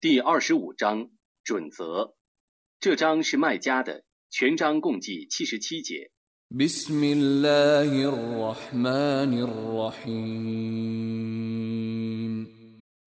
[0.00, 1.10] 第二十五章
[1.42, 2.14] 准则。
[2.80, 6.10] 这章是卖家的，全章共计七十七节。
[6.50, 10.44] بسم الله الرحمن الرحيم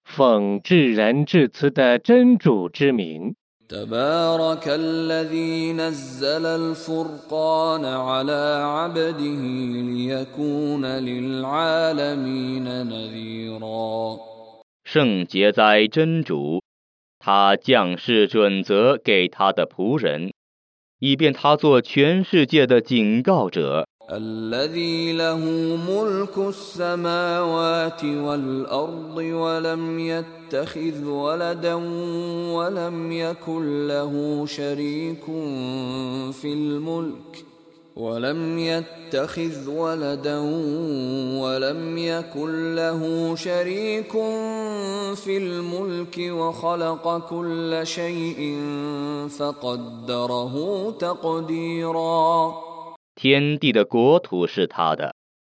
[0.03, 3.35] 奉至仁至慈的真主之名，
[3.69, 14.19] تبارك الذي نزل الفرقان على عبده ليكون للعالمين نذيرا
[14.83, 16.60] 圣洁哉真主，
[17.21, 20.31] 他降世准则给他的仆人，
[20.99, 23.85] 以便他做全世界的警告者。
[24.09, 25.37] الذي له
[25.75, 31.75] ملك السماوات والأرض ولم يتخذ ولدا
[32.55, 35.25] ولم يكن له شريك
[36.31, 37.43] في الملك
[37.95, 40.37] ولم يتخذ ولدا
[41.41, 44.11] ولم يكن له شريك
[45.15, 48.39] في الملك وخلق كل شيء
[49.29, 50.53] فقدره
[50.91, 52.53] تقديرا
[53.15, 55.15] 天地的国土是他的，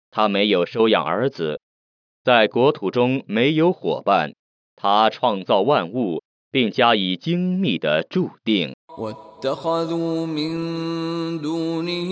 [0.09, 1.59] 他没有收养儿子，
[2.23, 4.31] 在国土中没有伙伴，
[4.77, 8.73] 他创造万物，并加以精密的注定。
[9.44, 10.54] واتخذوا من
[11.40, 12.10] دونه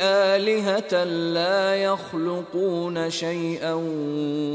[0.00, 3.74] آلهة لا يخلقون شيئا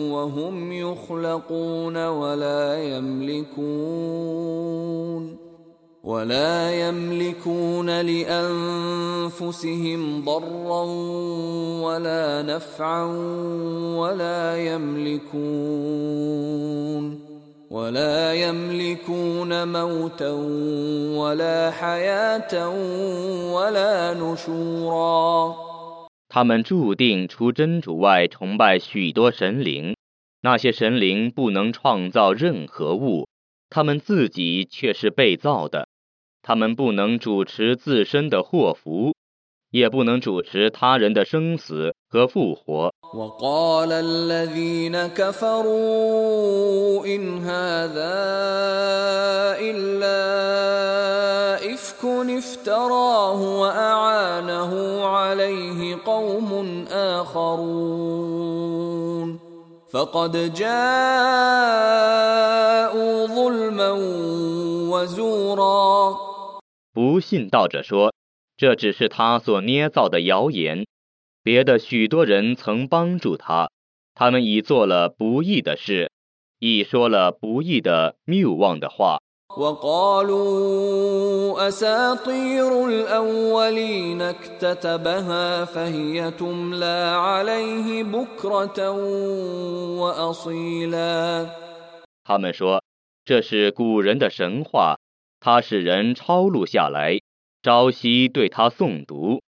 [0.09, 4.25] وهم يخلقون ولا يملكون
[6.03, 9.45] ولا يملكون لأنفسهم
[10.25, 10.83] ضرا
[11.81, 13.03] ولا نفعا
[13.97, 16.05] ولا يملكون
[17.70, 20.30] ولا يملكون موتا
[21.20, 22.52] ولا حياة
[23.54, 25.54] ولا نشورا
[26.28, 29.96] 他们注定除真主外崇拜许多神灵，
[30.42, 33.26] 那些神灵不能创造任何物，
[33.68, 35.88] 他们自己却是被造的。
[36.42, 39.13] 他们不能主持自身的祸福，
[39.74, 42.92] 也不能主持他人的生死和复活。
[43.14, 48.14] وقال الذين كفروا إن هذا
[49.58, 50.20] إلا
[51.74, 52.04] إفك
[52.38, 58.50] افتراه وأعانه عليه قوم آخرون
[59.92, 60.70] فقد جاءوا
[63.26, 63.90] ظلما
[64.90, 66.16] وزورا
[66.92, 68.12] 不信道者说，
[68.56, 70.86] 这只是他所捏造的谣言。
[71.42, 73.70] 别的许多人曾帮助他，
[74.14, 76.10] 他们已做了不义的事，
[76.58, 79.18] 已说了不义的谬妄的话。
[79.56, 88.90] وقالوا أساطير الأولين اكتتبها فهي تملى عليه بكرة
[89.98, 91.48] وأصيلا
[92.22, 92.84] 他们说
[93.24, 95.00] 这是古人的神话，
[95.40, 97.18] 他使人抄录下来，
[97.65, 99.41] 朝夕对他诵读。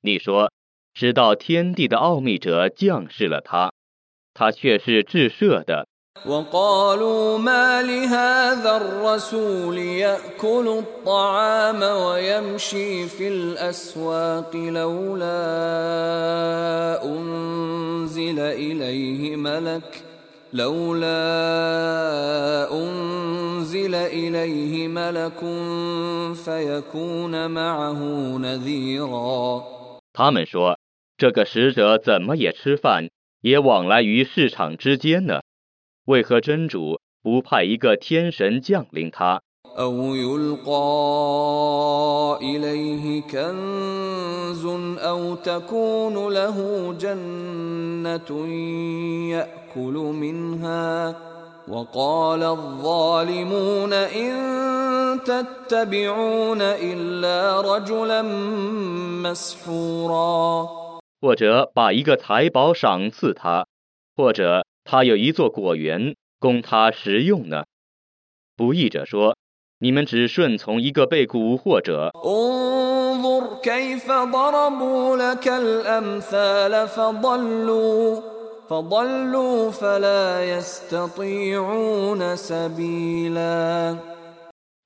[0.00, 0.50] 你说
[0.92, 3.72] 知道天地的奥秘者降世了他
[4.34, 5.86] 他却是至赦的
[6.25, 15.37] وقالوا ما لهذا الرسول يأكل الطعام ويمشي في الأسواق لولا
[17.05, 20.03] أنزل إليه ملك
[20.53, 21.17] لولا
[22.71, 25.39] أنزل إليه ملك
[26.35, 27.99] فيكون معه
[28.37, 29.63] نذيرا
[30.13, 30.79] 他们说，
[31.15, 33.09] 这个使者怎么也吃饭，
[33.41, 35.41] 也往来于市场之间呢？
[36.05, 39.41] 为何真主不派一个天神降临他？
[39.77, 40.71] أو يلقى
[42.41, 44.65] إليه كنز
[44.97, 48.47] أو تكون له جنة
[49.29, 51.15] يأكل منها
[51.67, 58.21] وقال الظالمون إن تتبعون إلا رجلا
[59.21, 60.67] مسحورا
[61.21, 63.67] 或者把一个财宝赏赐他，
[64.15, 67.64] 或者 他有一座果园供他食用呢？
[68.56, 69.36] 不义者说
[69.78, 72.10] 你们只顺从一个被蛊惑者。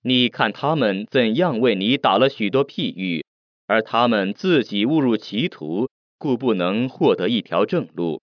[0.03, 3.25] 你看他们怎样为你打了许多譬喻
[3.67, 5.89] 而他们自己误入歧途
[6.19, 8.21] 故不能获得一条正路。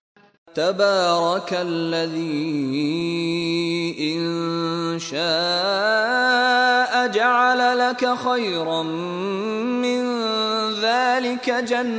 [0.55, 2.79] تبارك الذي
[4.01, 10.03] إن شاء جعل لك خيرا من
[10.83, 11.99] ذلك جنات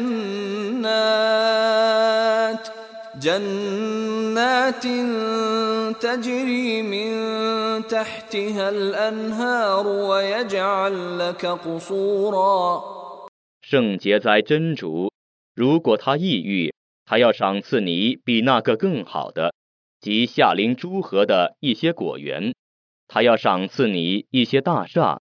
[3.21, 4.83] جنات
[6.01, 7.11] تجري من
[7.87, 12.83] تحتها الأنهار ويجعل لك قصورا
[13.61, 15.11] 圣洁哉真主！
[15.53, 16.72] 如果他抑郁，
[17.06, 19.52] 他要赏赐你比那个更好的，
[20.00, 22.52] 即夏林诸河的一些果园；
[23.08, 25.20] 他要赏赐你一些大厦。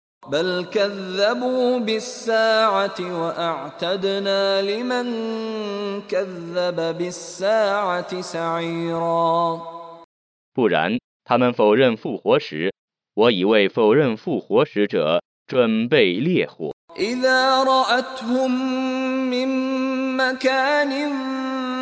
[10.55, 12.73] 不然，他们否认复活时，
[13.15, 16.73] 我已为否认复活使者准备烈火。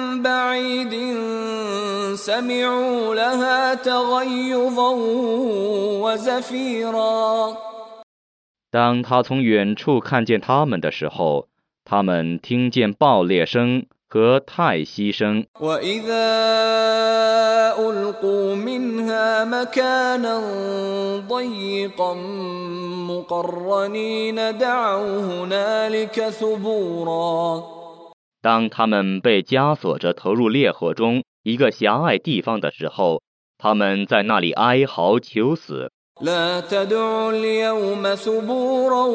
[0.09, 0.93] إذا رأتهم من مكان بعيد
[2.15, 4.91] سمعوا لها تغيظا
[6.01, 7.57] وزفيرا
[8.71, 11.47] 当他从远处看见他们的时候，
[11.85, 15.45] 他们听见爆裂声和叹息声。
[15.59, 16.25] وإذا
[17.79, 20.39] ألقوا منها مكانا
[21.27, 22.13] ضيقا
[23.07, 27.63] مقرنين دعوا هنالك ثبورا
[28.41, 33.21] 当他们被枷锁着投入烈火中一个狭隘地方的时候，
[33.57, 35.91] 他们在那里哀嚎求死。
[36.21, 39.05] لا تدعوا اليوم ثبورا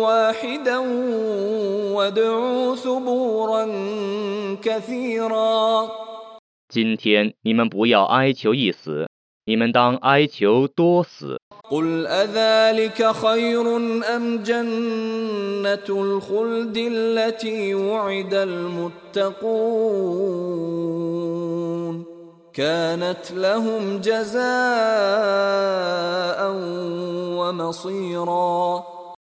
[0.00, 0.78] واحدا
[1.92, 3.66] وادعوا ثبورا
[4.62, 5.90] كثيرا
[6.70, 9.05] 今天你们不要哀求一死，
[9.49, 11.39] 你们当哀求多死。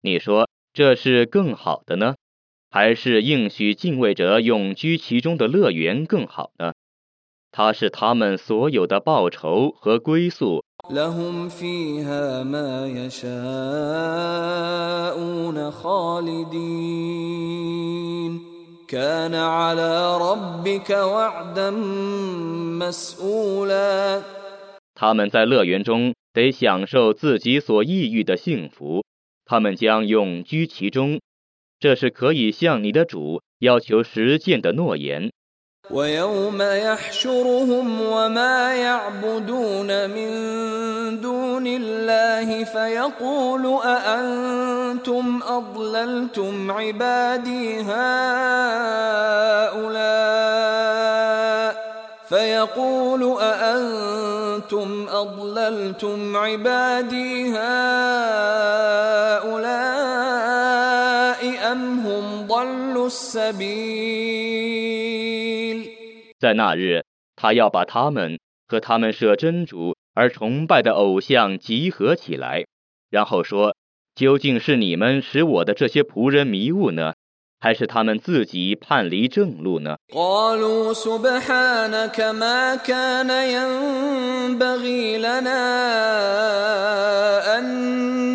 [0.01, 2.15] 你说这是更好的呢？
[2.71, 6.73] 还是应许敬畏者永居其中的乐园更好呢？
[7.56, 10.62] 它是他们所有的报酬和归宿。
[10.90, 13.30] لهم فيها ما يشاءون
[15.70, 17.12] خالدين
[18.88, 21.70] كان على ربك وعدا
[22.80, 24.22] مسؤولا
[24.94, 29.04] 他们在乐园中得享受自己所抑郁的幸福，
[29.44, 31.20] 他们将永居其中，
[31.78, 35.30] 这是可以向你的主要求实践的诺言。
[35.89, 40.31] ويوم يحشرهم وما يعبدون من
[41.21, 47.97] دون الله فيقول أأنتم أضللتم عبادي هؤلاء؟
[52.29, 57.57] فيقول أأنتم أضللتم عبادي هؤلاء
[61.71, 65.06] أم هم ضلوا السبيل؟
[66.38, 67.04] 在那日，
[67.36, 72.64] 他要把他们和他们舍真主而崇拜的偶像集合起来，
[73.10, 73.74] 然后说：
[74.14, 77.14] 究竟是你们使我的这些仆人迷雾呢，
[77.60, 79.96] 还是他们自己叛离正路呢？
[80.10, 85.62] قالوا سبحانك ما كان ينبغي لنا
[87.58, 87.64] أن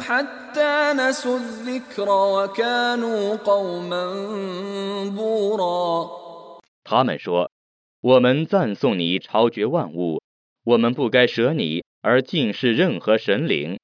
[0.00, 4.04] حتى نسوا الذكر وكانوا قوما
[5.16, 6.10] بورا
[6.84, 7.50] 他们说：
[8.02, 10.20] 我们赞颂你超绝万物，
[10.64, 13.78] 我们不该舍你而敬视任何神灵，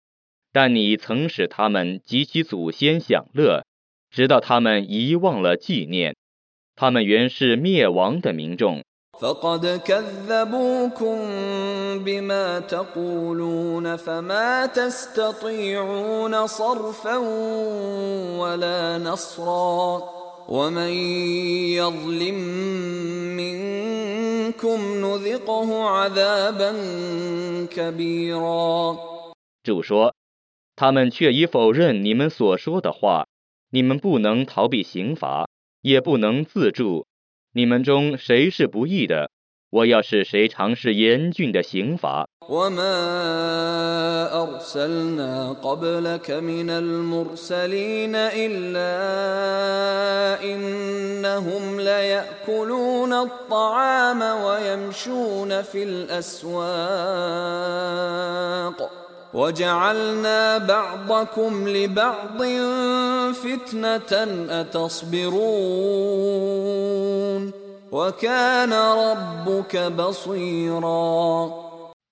[0.53, 3.65] 但你曾使他们及其祖先享乐，
[4.11, 6.17] 直到他们遗忘了纪念。
[6.75, 8.83] 他们原是灭亡的民众。
[9.21, 11.19] فقد كذبوكم
[12.05, 17.17] بما تقولون فما تستطيعون صرفا
[18.39, 20.03] ولا نصرا
[20.49, 20.93] ومن
[21.75, 22.39] يظلم
[23.37, 26.73] منكم نذقه عذابا
[27.71, 28.97] كبيرا
[29.65, 30.15] 主说：
[30.77, 33.27] 他们却已否认你们所说的话，
[33.71, 35.49] 你们不能逃避刑罚，
[35.83, 37.05] 也不能自助。
[37.53, 39.31] 你们中谁是不义的，
[39.71, 42.27] 我要使谁尝试严峻的刑罚。
[42.49, 48.95] وما أرسلنا قبلك من المرسلين إلا
[50.43, 56.59] إنهم ليأكلون الطعام ويمشون في الأسواق
[59.35, 62.43] وجعلنا بعضكم لبعض
[63.33, 64.13] فتنة
[64.61, 65.43] أتصبرون
[67.93, 71.51] وكان ربك بصيراً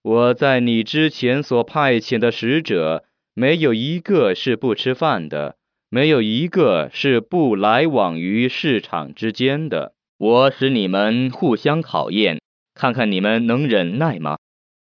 [0.02, 5.56] 我在你之前所派遣的使者，没有一个是不吃饭的，
[5.90, 9.94] 没有一个是不来往于市场之间的。
[10.18, 12.40] 我使你们互相考验，
[12.74, 14.36] 看看你们能忍耐吗？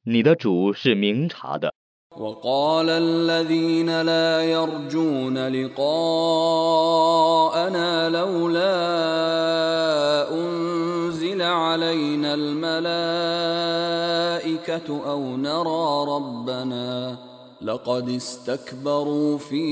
[0.04, 1.74] 你的主是明察的。
[2.16, 5.88] وقال الذين لا يرجون لقاءنا
[8.08, 8.74] لولا
[10.30, 13.02] أنزل علينا الملائكة
[15.10, 17.18] أو نرى ربنا
[17.62, 19.66] لقد استكبروا في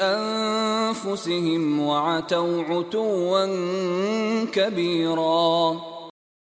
[0.00, 3.46] أنفسهم وعتوا عتوا
[4.52, 5.76] كبيرا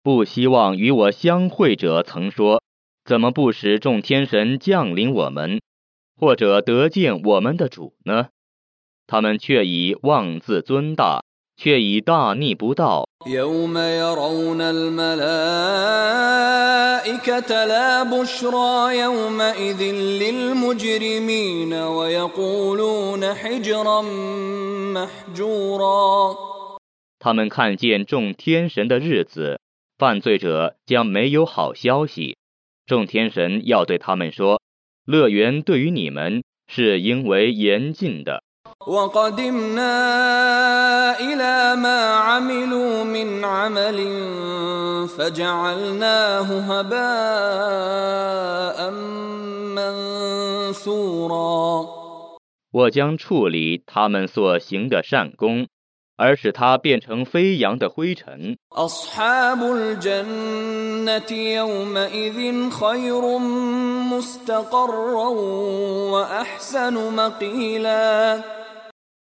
[0.04, 2.62] 不希望与我相会者曾说：“
[3.06, 5.60] 怎么不使众天神降临我们，
[6.20, 8.30] 或者得见我们的主呢？”
[9.08, 11.24] 他们却以妄自尊大，
[11.56, 13.08] 却以大逆不道。
[13.26, 15.26] يوم يرون الملائكة
[17.66, 19.82] لا بشرى يومئذ
[20.22, 24.02] للمجرمين ويقولون حجرا
[24.94, 26.36] محجورا
[27.20, 29.60] 他们看见众天神的日子，
[29.98, 32.38] 犯罪者将没有好消息。
[32.86, 38.44] 众天神要对他们说：“乐园对于你们是因为严禁的。”
[38.88, 39.94] وقدمنا
[41.20, 43.98] إلى ما عملوا من عمل
[45.08, 47.98] فجعلناه هباء
[50.78, 51.86] منثورا
[52.72, 55.68] 我将处理他们所行的善功，
[56.23, 58.57] 而使它变成飞扬的灰尘。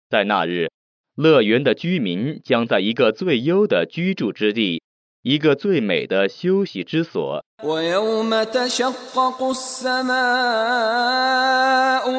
[0.08, 0.68] 在那日
[1.16, 4.83] 乐园的居民将在一个最优的居住之地
[5.23, 7.43] 一个最美的休息之所。
[7.63, 10.11] ويوم تشقق السماء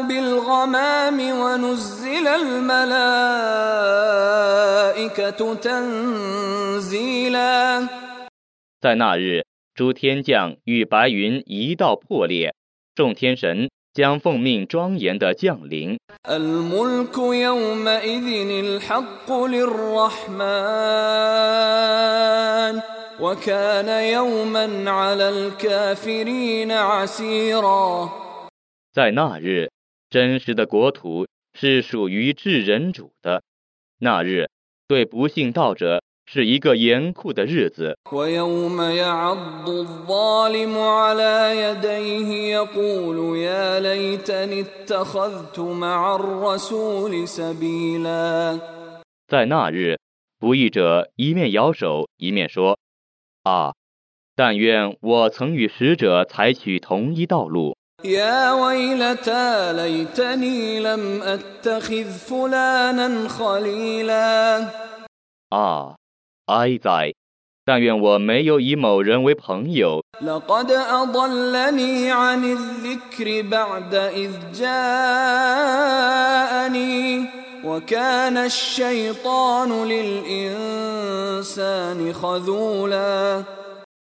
[0.02, 2.70] بالغمام ونزل الملائكة
[5.54, 7.38] تنزيلا
[8.82, 12.52] 在那日，诸天将与白云一道破裂，
[12.94, 15.98] 众天神将奉命庄严的降临。
[16.28, 20.50] الملك يومئذ الحق للرحمن
[23.20, 28.10] وكان يوما على الكافرين عسيرا
[28.92, 29.70] 在那日，
[30.08, 33.42] 真实的国土是属于至人主的。
[34.00, 34.48] 那日，
[34.88, 37.96] 对不信道者是一个严酷的日子。
[38.10, 48.58] ويوم يعض الظالم على يديه يقول يا ليتني اتخذت مع الرسول سبيلا
[49.28, 49.98] 在那日，
[50.40, 52.76] 不义者一面摇手，一面说：“
[53.44, 53.72] 啊，
[54.36, 57.76] 但愿我曾与使者采取同一道路。
[58.02, 64.66] يا ويلتى ليتني لم اتخذ فلانا خليلا
[65.50, 65.96] 啊，
[66.46, 67.12] 哀哉！
[67.66, 75.80] 但愿我没有以某人为朋友， لقد اضلني عن الذكر بعد اذ جاءني
[77.64, 81.32] وكان الشيطان للانسان
[82.12, 83.44] خذولا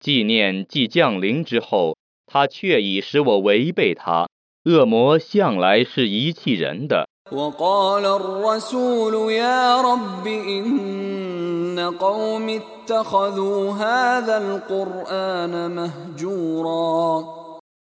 [0.01, 4.29] 纪念既降临之后，他却已使我违背他。
[4.65, 7.07] 恶魔向来是遗弃人的。
[7.33, 17.25] وقال الرسول يا رب إن قوم اتخذوا هذا القرآن مهجورا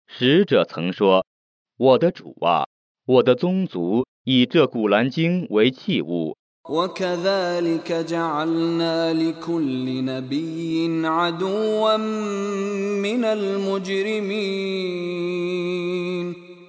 [0.06, 2.64] 使者曾说：“我的主啊，
[3.06, 6.36] 我的宗族 以这古兰经为器物，
[6.68, 14.34] وكذلك جعلنا لكل نبي عدوا من المجرمين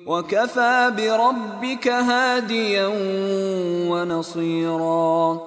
[0.05, 2.87] وكفى بربك هاديا
[3.89, 5.39] ونصيرا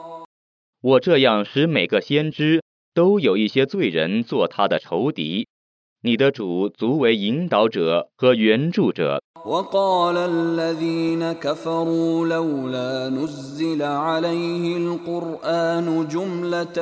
[0.81, 2.63] 我这样使每个先知
[2.95, 5.47] 都有一些罪人做他的仇敌。
[6.01, 16.79] 你的主足为引导者和援助者。” وقال الذين كفروا لولا نزل عليه القرآن جملة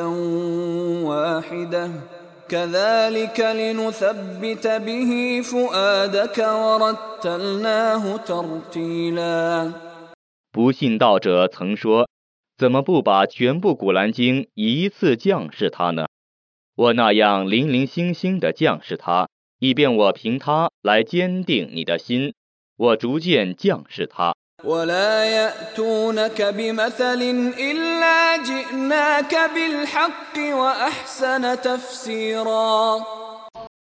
[1.04, 1.90] واحدة
[2.48, 9.72] كذلك لنثبت به فؤادك ورتلناه ترتيلا
[10.52, 16.06] 不信道者曾说：“怎么不把全部《古兰经》一次降示他呢？
[16.74, 19.28] 我那样零零星星的降示他，
[19.58, 22.32] 以便我凭他来坚定你的心。
[22.80, 27.22] 我逐渐降示他。” ولا يأتونك بمثل
[27.58, 33.02] إلا جئناك بالحق وأحسن تفسيرا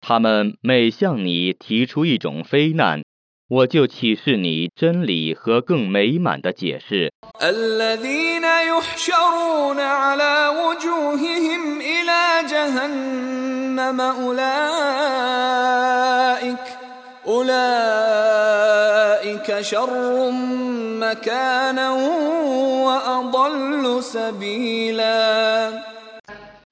[0.01, 3.03] 他们每向你提出一种非难，
[3.47, 7.11] 我就启示你真理和更美满的解释。
[7.41, 14.45] الذين يحشرون على وجوههم إلى جهنم أولئك
[17.27, 18.28] أولئك
[19.61, 20.31] شر
[20.99, 21.91] مكانا
[22.85, 25.71] وأضل سبيلا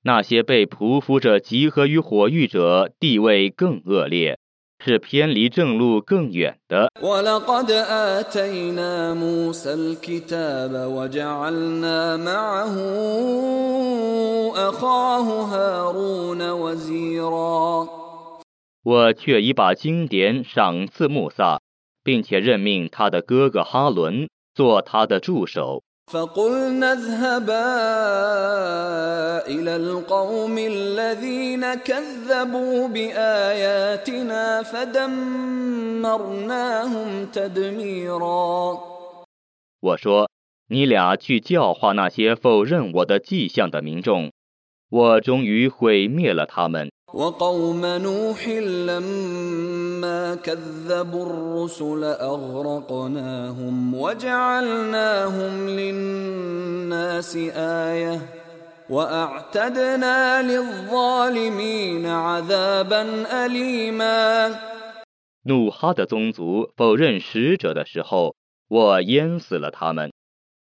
[0.06, 4.38] 那些被匍匐着集合于火域者，地位更恶劣，
[4.84, 6.90] 是偏离正路更远的。
[7.02, 12.76] ولقد آتينا موسى الكتاب وجعلنا معه
[14.56, 17.88] أخاه هارون وزيرا
[18.84, 21.62] 我却已把经典赏赐穆萨，
[22.08, 25.84] 并且任命他的哥哥哈伦做他的助手。
[26.12, 27.64] فقلنا اذهبا
[29.48, 36.06] إلى القوم الذين كذبوا بآياتنا فدمرناهم
[37.32, 38.80] تدميرا
[39.80, 44.34] 我说：“你俩去教化那些否认我的迹象的民众，
[44.90, 46.92] 我终于毁灭了他们。
[47.14, 48.48] وقوم نوح
[48.90, 58.20] لما كذبوا الرسل أغرقناهم وجعلناهم للناس آية
[58.90, 64.56] وأعتدنا للظالمين عذابا أليما
[65.46, 68.36] 努哈的宗族否认使者的时候，
[68.70, 70.12] 我淹死了他们，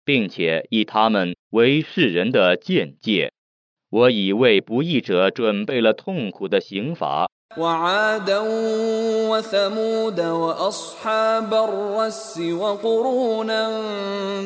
[0.05, 3.33] 并且以他们为世人的见解。
[3.91, 7.27] 我已为不义者准备了痛苦的刑罚。
[7.57, 8.39] وعادا
[9.29, 13.69] وثمود وأصحاب الرس وقرونا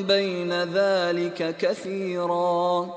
[0.07, 2.87] بين ذلك كثيرا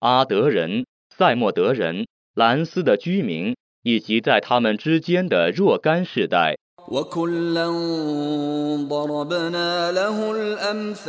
[0.00, 0.84] 阿德人、
[1.16, 6.56] 塞莫德人、兰斯的居民，以及在他们之间的若干世代，
[6.90, 7.68] وكلا
[8.88, 11.06] ضربنا له الأمثال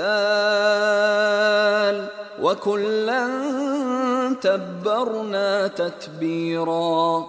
[2.42, 3.28] وكلا
[4.42, 7.26] تبرنا تتبيرا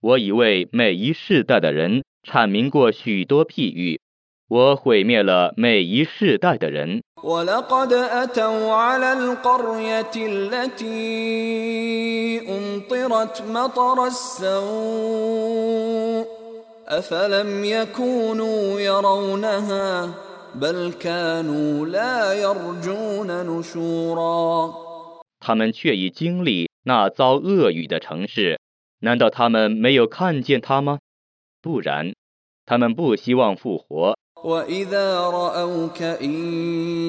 [0.00, 4.00] 我已为每一世代的人阐明过许多譬喻。
[4.48, 7.00] 我毁灭了每一世代的人。
[7.22, 10.90] ولقد أتوا على القرية التي
[12.48, 15.64] أمطرت مطر السوء
[16.88, 20.14] أفلم يكونوا يرونها
[20.54, 24.74] بل كانوا لا يرجون نشورا
[25.40, 28.58] 他们却已经历那遭恶雨的城市，
[29.00, 30.98] 难道他们没有看见它吗？
[31.62, 32.14] 不然，
[32.66, 34.14] 他们不希望复活。
[34.44, 36.32] وإذا رأوك إن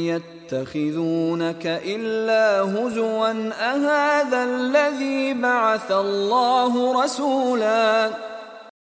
[0.07, 8.11] يتخذونك إلا هزوا أهذا الذي بعث الله رسولا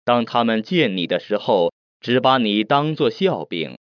[0.05, 3.77] 当他们见你的时候，只把你当作笑柄。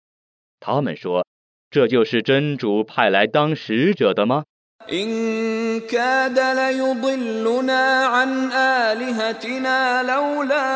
[0.61, 4.45] 他们说：“这就是真主派来当使者的吗？
[4.89, 10.69] إن كاد ليضلنا عن آلهتنا لولا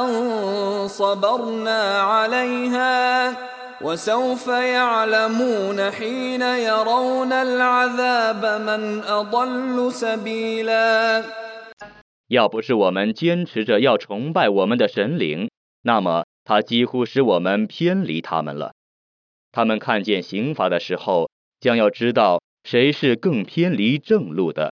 [0.00, 3.34] أن صبرنا عليها
[3.82, 11.22] وسوف يعلمون حين يرون العذاب من أضل سبيلا
[12.33, 15.51] 要不是我们坚持着要崇拜我们的神灵，
[15.83, 18.73] 那么他几乎使我们偏离他们了。
[19.51, 24.73] 他们看见刑罚的时候，将要知道谁是更偏离正路的。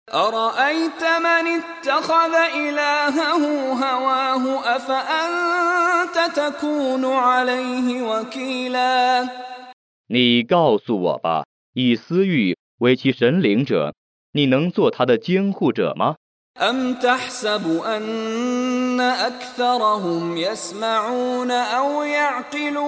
[10.09, 13.95] 你告诉我吧，以私欲为其神灵者，
[14.33, 16.17] 你能做他的监护者吗？
[16.62, 22.82] أم تحسب أن أكثرهم يسمعون أو يعقلون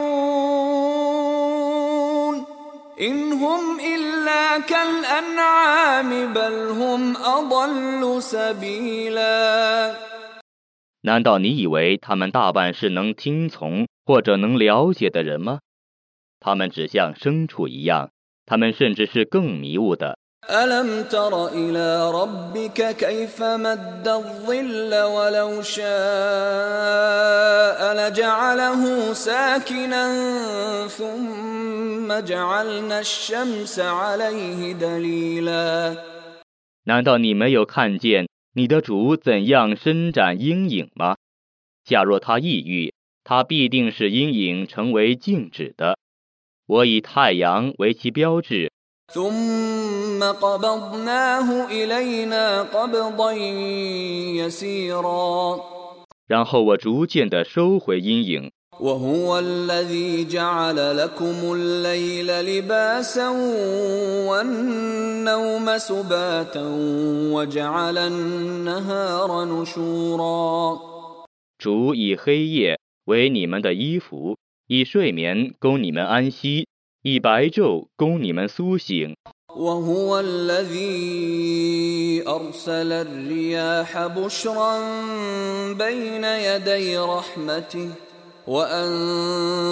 [3.01, 9.95] إن هم إلا كالأنعام بل هم أضل سبيلا
[11.01, 15.59] 难道你以为他们大半是能听从或者能了解的人吗？
[16.39, 18.12] 他们只像牲畜一样，
[18.45, 20.19] 他们甚至是更迷雾的。
[20.49, 25.83] ألم تر إلى ربك كيف مد الظل ولو شاء
[27.95, 30.07] لجعله ساكنا
[30.88, 35.95] ثم جعلنا الشمس عليه دليلا
[36.86, 41.15] 难道你没有看见你的主怎样伸展阴影吗？
[41.86, 45.97] 假若他抑郁，他必定使阴影成为静止的。
[46.67, 48.73] 我以太阳为其标志，
[49.13, 53.31] ثم قبضناه إلينا قبضا
[54.41, 55.59] يسيرا
[56.27, 58.49] 然后我逐渐地收回阴影。
[58.79, 63.29] وهو الذي جعل لكم الليل لباسا
[64.29, 66.63] والنوم سباتا
[67.31, 70.79] وجعل النهار نشورا
[71.59, 76.67] 主以黑夜为你们的衣服，以睡眠供你们安息，
[77.07, 79.15] 以白昼供你们苏醒。
[79.55, 84.79] وهو الذي أرسل الرياح بشرا
[85.73, 87.89] بين يدي رحمته
[88.47, 89.69] وأنزلنا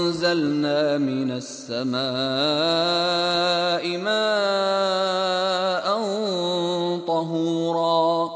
[0.97, 2.01] من السماء
[3.97, 5.85] ماء
[7.07, 8.29] طهورا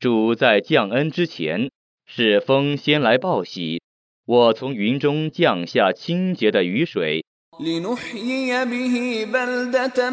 [0.00, 1.70] 主在降恩之前，
[2.04, 3.80] 使风先来报喜。
[4.26, 7.21] 我从云中降下清洁的雨水，
[7.60, 10.10] لنحيي به بلدة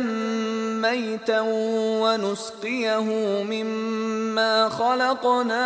[0.82, 1.42] ميتا
[2.02, 3.08] ونسقيه
[3.44, 5.66] مما خلقنا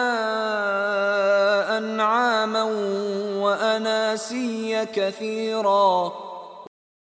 [1.77, 2.63] أنعاما
[3.43, 6.11] وأناسيا كثيرا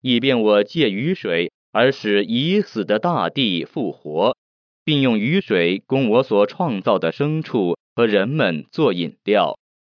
[0.00, 4.36] 以便我借雨水而使已死的大地复活，
[4.84, 9.58] 并用雨水供我所创造的牲畜和人们做饮料。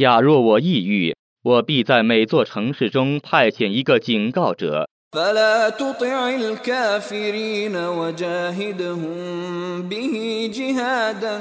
[0.00, 11.40] 假若我抑郁，我必在每座城市中派遣一个警告者， فلا تطع الكافرين وجاهدهم به جهادا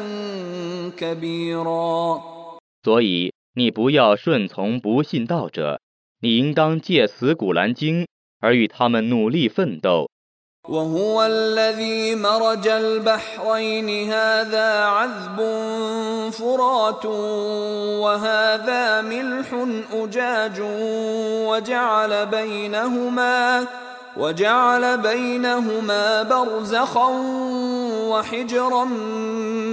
[0.98, 2.22] كبيرا
[2.84, 5.82] 所以你不要顺从不信道者，
[6.22, 8.08] 你应当借此古兰经
[8.40, 10.10] 而与他们努力奋斗。
[10.70, 15.38] وهو الذي مرج البحرين هذا عذب
[16.32, 17.06] فرات
[18.02, 19.50] وهذا ملح
[19.94, 20.62] أجاج
[21.50, 23.68] وجعل بينهما
[24.18, 27.10] وجعل بينهما برزخا
[28.10, 28.86] وحجرا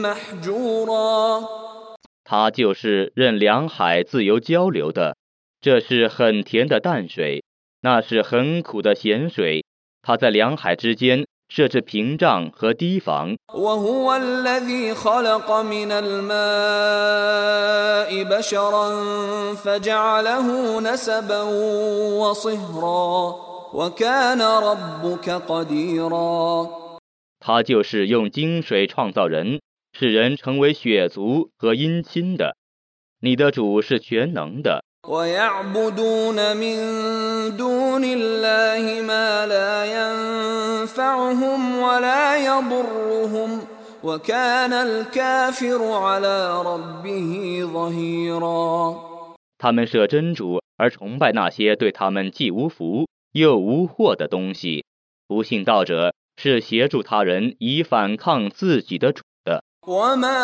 [0.03, 1.43] محجورا
[2.25, 5.17] 它就是任两海自由交流的，
[5.61, 7.43] 这是很甜的淡水，
[7.81, 9.65] 那是很苦的咸水。
[10.07, 13.37] 它在两海之间设置屏障和堤防。
[13.53, 16.33] وهو الذي خلق من الماء
[18.25, 21.43] بشرا فجعله نسبا
[22.19, 23.35] وصهرا
[23.75, 26.69] وكان ربك قديرا
[27.41, 29.61] 它就是用精水创造人，
[29.93, 32.57] 使人成为血族和姻亲的。
[33.21, 36.77] 你的主是全能的， ويعبدون من
[37.57, 43.61] دون الله ما لا ينفعهم ولا يضرهم
[44.05, 48.95] وكان الكافر على ربه ظهيرا
[49.59, 54.85] 他们设真主而崇拜那些对他们既无福又无祸的东西。
[55.29, 59.36] 不信道者是协助他人以反抗自己的主的。
[59.87, 60.41] وما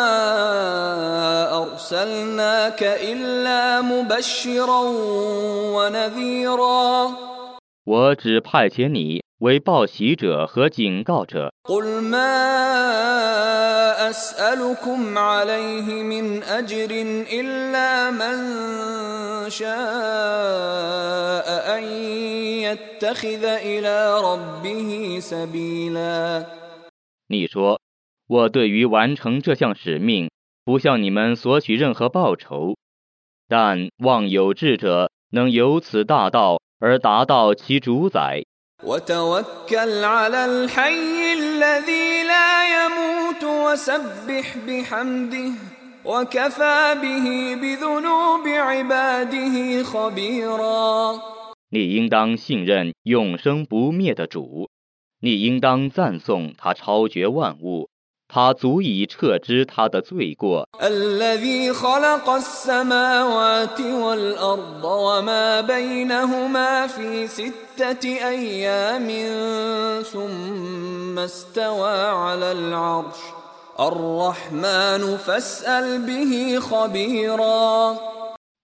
[1.63, 4.81] أرسلناك إلا مبشرا
[5.75, 7.29] ونذيرا
[7.85, 11.51] 我只派遣你为报喜者和警告者。
[11.63, 12.29] قل ما
[14.09, 16.91] أسألكم عليه من أجر
[17.33, 19.69] إلا من شاء
[21.77, 21.83] أن
[22.63, 26.45] يتخذ إلى ربه سبيلا
[27.27, 27.79] 你说，
[28.26, 30.30] 我对于完成这项使命，
[30.64, 32.74] 不向你们索取任何报酬，
[33.48, 38.42] 但望有志者能由此大道而达到其主宰。
[51.70, 54.68] 你应当信任永生不灭的主，
[55.20, 57.88] 你应当赞颂他超绝万物。
[58.33, 60.67] 他足以撤之他的罪过。
[60.81, 69.07] الذي خلق السماوات والأرض وما بينهما في ستة أيام
[70.03, 73.17] ثم استوى على العرش
[73.79, 77.97] الرحمن فاسأل به خبيرا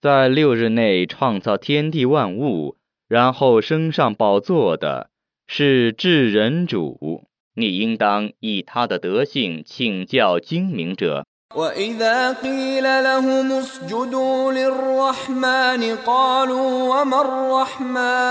[0.01, 2.75] 在六日内创造天地万物，
[3.07, 5.09] 然后升上宝座的
[5.47, 7.23] 是至人主，
[7.59, 11.25] 你应当以他的德性请教精明者。
[11.55, 17.21] وإذا قيل لهم اسجدوا للرحمن قالوا وما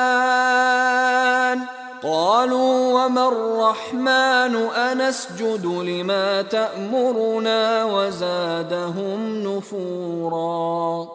[0.05, 1.59] الرحمن
[2.03, 11.09] قالوا وما الرحمن أنسجد لما تأمرنا وزادهم نفورا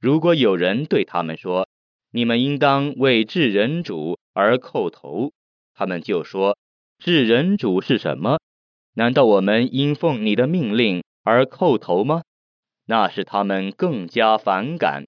[0.00, 5.32] 如果有人对他们说：“你们应当为至人主而叩头”，
[5.74, 6.54] 他们就说：“
[7.03, 8.37] 是人主是什么？
[8.95, 12.23] 难道我们因奉你的命令而叩头吗？
[12.87, 15.03] 那是他们更加反感。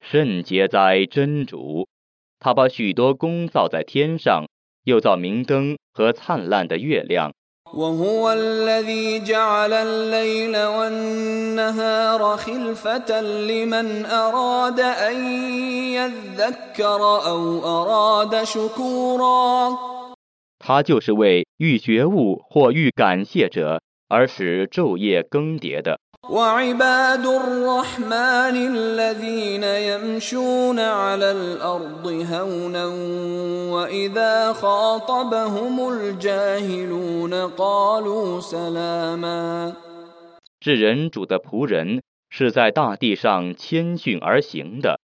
[0.00, 1.88] 圣洁哉真主
[2.38, 4.46] 他把许多功造在天上
[4.84, 7.32] 又造明灯和灿烂的月亮。
[7.73, 15.25] وهو الذي جعل الليل والنهار خلفة لمن أراد أن
[15.93, 19.93] يذكر أو أراد شكورا
[20.65, 25.99] 他就是为欲觉悟或欲感谢者而使昼夜更迭的。
[26.29, 32.85] وعباد الرحمن الذين يمشون على الأرض هونا
[33.73, 39.75] وإذا خاطبهم الجاهلون قالوا سلاما
[40.61, 45.01] 至人主的仆人是在大地上谦逊而行的。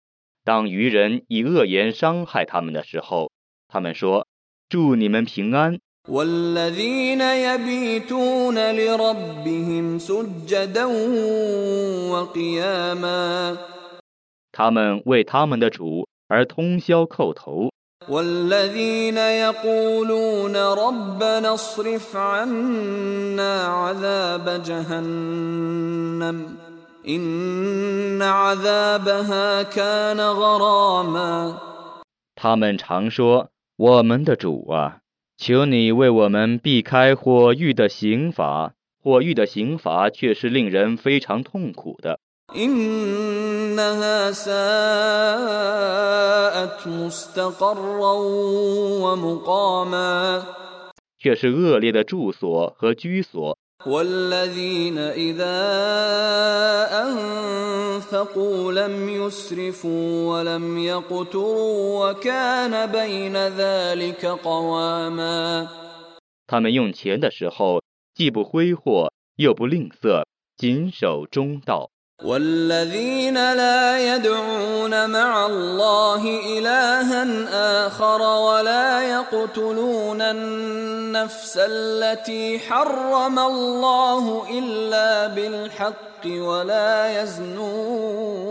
[0.43, 3.31] 当愚人以恶言伤害他们的时候，
[3.69, 4.25] 他们说：“
[4.67, 10.85] 祝你们平安。” والذين يبيتون لربهم سجدا
[12.11, 13.57] وقياما
[14.51, 17.69] 他们为他们的主而通宵叩头。
[18.09, 26.55] والذين يقولون ربنا اصرف عنا عذاب جهنم
[27.07, 31.57] إن عذابها كان غراما
[32.35, 34.98] 他们常说：“我们的主啊，
[35.42, 42.20] 求你为我们避开火狱的刑罚，火狱的刑罚却是令人非常痛苦的。
[51.18, 53.56] 却是恶劣的住所和居所。
[53.85, 55.59] والذين إذا
[57.05, 65.67] أنفقوا لم يسرفوا ولم يقتروا وكان بين ذلك قواما
[66.47, 67.81] 他们用钱的时候，
[68.15, 70.23] 既不挥霍，又不吝啬，
[70.57, 71.89] 谨守中道。
[72.23, 76.23] والذين لا يدعون مع الله
[76.57, 80.78] إلها آخر ولا يقتلون النفس
[81.57, 88.45] التي حرم الله إلا بالحق ولا يزنون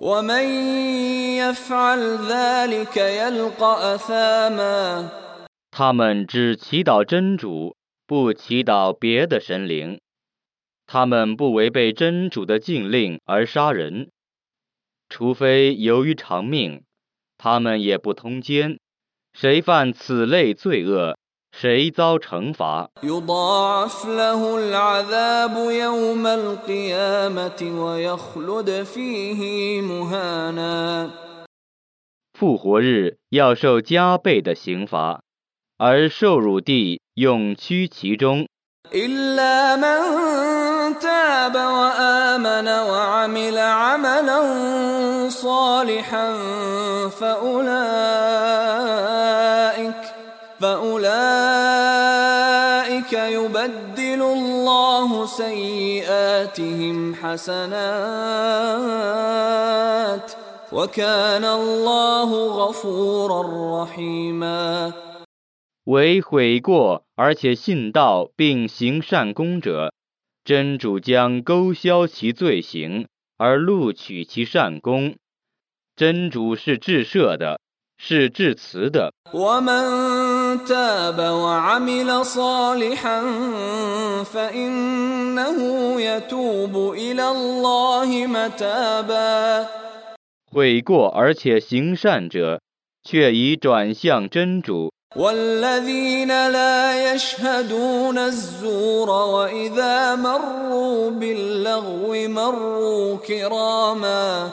[0.00, 0.44] ومن
[1.36, 5.08] يفعل ذلك يلقى أثاما
[5.70, 10.00] 他们只祈祷真主，不祈祷别的神灵。
[10.86, 14.10] 他们不违背真主的禁令而杀人，
[15.08, 16.82] 除非由于偿命。
[17.38, 18.78] 他们也不通奸。
[19.36, 21.16] 谁犯此类罪恶，
[21.52, 22.88] 谁遭惩罚。
[23.02, 31.10] يضاعف له العذاب يوم القيامة ويخلد فيه مهانا
[32.38, 35.20] 复活日要受加倍的刑罚，
[35.78, 38.46] 而受辱地永居其中。
[38.92, 44.40] إلا من تاب وآمن وعمل عملا
[45.30, 46.34] صالحا
[47.08, 48.25] فأولئك
[53.66, 57.72] يبدل الله سيئاتهم حسنات
[60.72, 63.42] وكان الله غفورا
[63.82, 64.92] رحيما
[65.84, 69.92] 为悔过而且信道并行善功者，
[70.44, 75.16] 真主将勾销其罪行，而录取其善功。
[75.96, 77.58] 真主是至赦的，
[77.98, 79.12] 是至慈的。
[79.32, 80.35] ومن
[80.66, 83.20] تاب وعمل صالحا
[84.24, 85.56] فإنه
[86.00, 89.66] يتوب إلى الله متابا
[90.52, 92.60] 悔过而且行善者，
[93.02, 94.90] 却已转向真主。
[95.14, 104.52] والذين لا يشهدون الزور وإذا مروا باللغو مروا كراما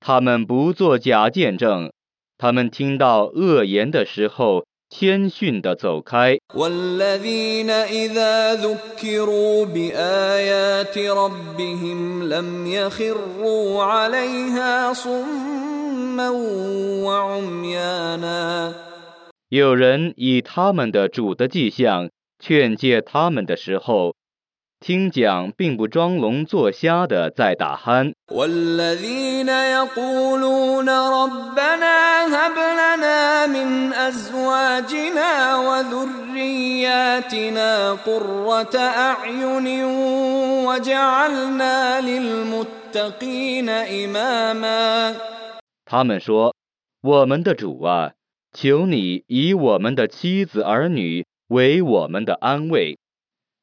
[0.00, 1.90] 他们不做假见证，
[2.38, 6.38] 他们听到恶言的时候， 谦逊地走开。
[6.54, 16.30] والذين إذا ذكروا بآيات ربهم لم يخروا عليها صما
[17.04, 18.74] وعميانا
[19.48, 24.14] 有人以他们的主的迹象劝诫他们的时候，
[24.80, 28.12] 听讲并不装聋作瞎的在打鼾。
[28.30, 37.14] والذين يقولون ربنا هب لنا من أزواجنا وذرياتنا
[37.94, 39.84] قرة أعين
[40.66, 45.16] وجعلنا للمتقين إماما
[45.86, 48.12] 他们说：“我们的主啊，
[48.52, 52.98] 求你以我们的妻子儿女为我们的安慰，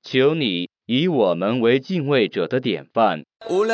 [0.04, 3.24] 求你 以我们为敬畏者的典范。
[3.50, 3.70] أولئك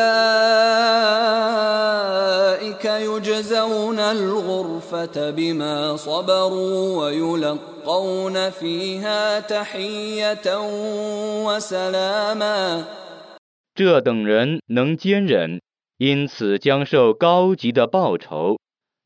[2.86, 10.58] يجزون الغرفة بما صبروا ويلقون فيها تحية
[11.46, 12.86] وسلاما
[13.76, 15.62] 这等人能坚忍，
[15.98, 18.58] 因此将受高级的报酬。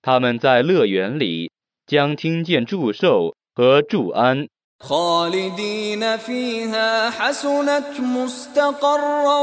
[0.01, 1.51] 他们在乐园里
[1.85, 4.47] 将听见祝寿和祝安。”
[4.81, 9.39] خالدين فيها حسنت مستقرا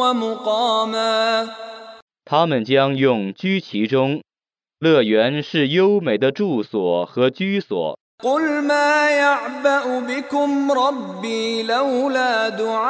[0.00, 1.48] ومقاما
[2.30, 4.22] 他们将永居其中。
[4.80, 7.98] 乐园是优美的住所和居所。
[8.22, 12.80] قل ما يعبأ بكم ربي لولا دعاؤكم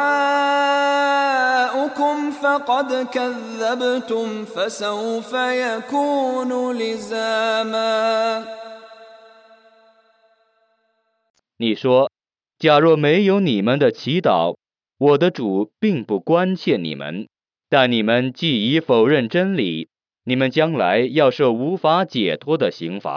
[2.30, 8.44] فقد كذبتم فسوف يكون لزاما
[11.63, 12.11] 你说，
[12.59, 14.57] 假若没有你们的祈祷，
[14.97, 17.29] 我的主并不关切你们。
[17.69, 19.87] 但你们既已否认真理，
[20.25, 23.11] 你们将来要受无法解脱的刑罚。